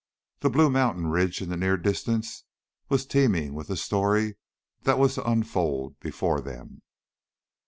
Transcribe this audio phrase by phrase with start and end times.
[0.39, 2.43] The blue mountain ridge in the near distance
[2.89, 4.35] was teeming with the story
[4.81, 6.81] that was to unfold before them.